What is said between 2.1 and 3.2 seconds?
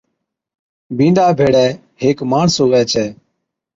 ماڻس ھُوي ڇَي